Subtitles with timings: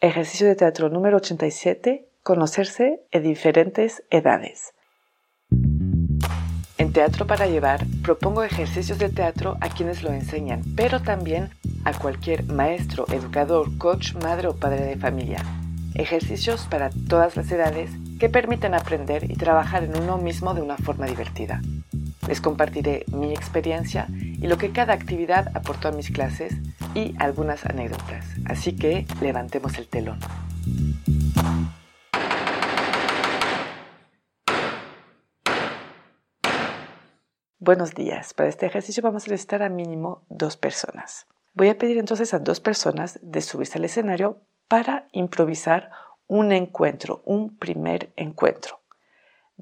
[0.00, 2.08] Ejercicio de teatro número 87.
[2.22, 4.72] Conocerse en diferentes edades.
[6.78, 11.50] En Teatro para Llevar propongo ejercicios de teatro a quienes lo enseñan, pero también
[11.84, 15.44] a cualquier maestro, educador, coach, madre o padre de familia.
[15.94, 20.78] Ejercicios para todas las edades que permiten aprender y trabajar en uno mismo de una
[20.78, 21.60] forma divertida.
[22.26, 24.08] Les compartiré mi experiencia
[24.44, 26.52] y lo que cada actividad aportó a mis clases
[26.94, 28.26] y algunas anécdotas.
[28.44, 30.18] Así que levantemos el telón.
[37.58, 38.34] Buenos días.
[38.34, 41.26] Para este ejercicio vamos a necesitar a mínimo dos personas.
[41.54, 45.88] Voy a pedir entonces a dos personas de subirse al escenario para improvisar
[46.26, 48.82] un encuentro, un primer encuentro.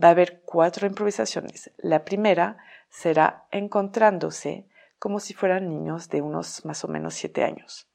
[0.03, 1.71] Va a haber cuatro improvisaciones.
[1.77, 2.57] La primera
[2.91, 4.67] será encontrándose
[5.03, 7.89] como si fueran niños de unos más o menos siete años.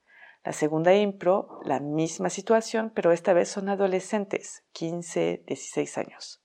[0.44, 6.44] La segunda impro, la misma situación, pero esta vez son adolescentes, 15, 16 años.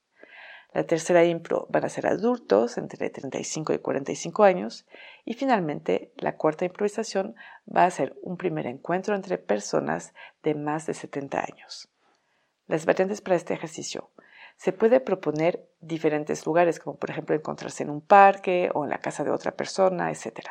[0.72, 4.86] La tercera impro van a ser adultos entre 35 y 45 años.
[5.24, 7.34] Y finalmente, la cuarta improvisación
[7.66, 11.88] va a ser un primer encuentro entre personas de más de 70 años.
[12.68, 14.12] Las variantes para este ejercicio.
[14.56, 18.98] Se puede proponer diferentes lugares, como por ejemplo encontrarse en un parque o en la
[18.98, 20.50] casa de otra persona, etc.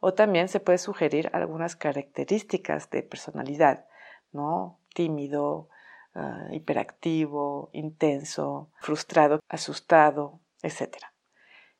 [0.00, 3.86] O también se puede sugerir algunas características de personalidad,
[4.32, 4.80] ¿no?
[4.94, 5.68] Tímido,
[6.16, 10.98] Ah, hiperactivo, intenso, frustrado, asustado, etc.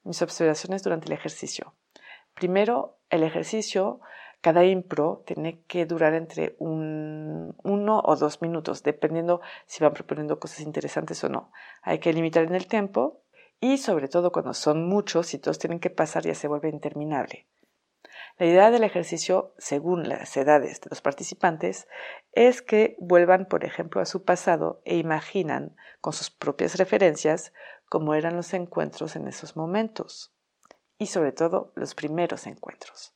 [0.03, 1.77] Mis observaciones durante el ejercicio.
[2.35, 4.01] Primero, el ejercicio,
[4.45, 10.39] cada impro tiene que durar entre un, uno o dos minutos, dependiendo si van proponiendo
[10.39, 11.51] cosas interesantes o no.
[11.81, 13.23] Hay que limitar en el tiempo
[13.59, 17.47] y sobre todo cuando son muchos y todos tienen que pasar ya se vuelve interminable.
[18.37, 21.89] La idea del ejercicio, según las edades de los participantes,
[22.33, 27.55] es que vuelvan, por ejemplo, a su pasado e imaginan con sus propias referencias
[27.89, 30.35] cómo eran los encuentros en esos momentos
[30.99, 33.15] y sobre todo los primeros encuentros.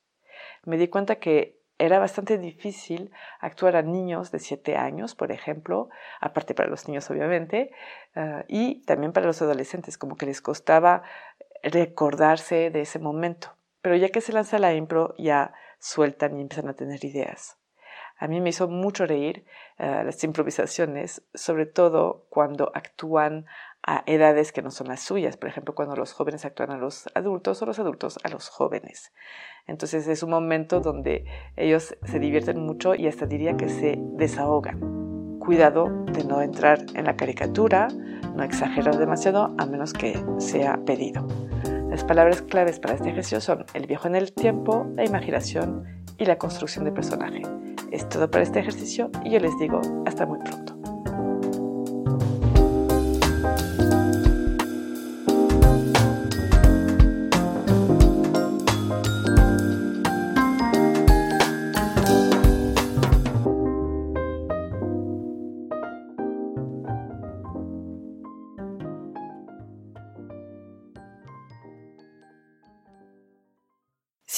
[0.65, 5.89] Me di cuenta que era bastante difícil actuar a niños de 7 años, por ejemplo,
[6.19, 7.71] aparte para los niños obviamente,
[8.15, 11.03] ah, y también para los adolescentes, como que les costaba
[11.63, 13.55] recordarse de ese momento.
[13.81, 17.57] Pero ya que se lanza la impro, ya sueltan y empiezan a tener ideas.
[18.17, 19.45] A mí me hizo mucho reír
[19.77, 23.45] eh, las improvisaciones, sobre todo cuando actúan
[23.83, 27.07] a edades que no son las suyas, por ejemplo, cuando los jóvenes actúan a los
[27.15, 29.13] adultos o los adultos a los jóvenes.
[29.67, 31.25] Entonces es un momento donde
[31.55, 35.39] ellos se divierten mucho y hasta diría que se desahogan.
[35.39, 37.87] Cuidado de no entrar en la caricatura,
[38.35, 41.25] no exagerar demasiado a menos que sea pedido.
[41.89, 45.85] Las palabras claves para este ejercicio son el viejo en el tiempo, la imaginación
[46.17, 47.41] y la construcción de personaje.
[47.91, 50.78] Es todo para este ejercicio y yo les digo hasta muy pronto.